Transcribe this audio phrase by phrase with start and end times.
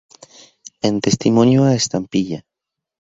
[0.87, 2.39] En testimonio a Estampilla.